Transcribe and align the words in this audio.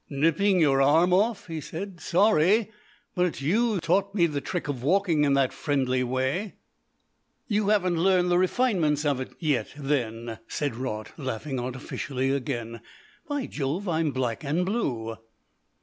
"Nipping 0.09 0.59
your 0.59 0.81
arm 0.81 1.13
off?" 1.13 1.45
he 1.45 1.61
said. 1.61 1.99
"Sorry. 2.01 2.71
But 3.13 3.27
it's 3.27 3.41
you 3.43 3.79
taught 3.79 4.15
me 4.15 4.25
the 4.25 4.41
trick 4.41 4.67
of 4.67 4.81
walking 4.81 5.25
in 5.25 5.35
that 5.35 5.53
friendly 5.53 6.03
way." 6.03 6.55
"You 7.47 7.69
haven't 7.69 7.99
learnt 8.01 8.29
the 8.29 8.39
refinements 8.39 9.05
of 9.05 9.19
it 9.19 9.33
yet 9.37 9.71
then," 9.77 10.39
said 10.47 10.75
Raut, 10.75 11.11
laughing 11.19 11.59
artificially 11.59 12.31
again. 12.31 12.81
"By 13.27 13.45
Jove! 13.45 13.87
I'm 13.87 14.09
black 14.09 14.43
and 14.43 14.65
blue." 14.65 15.17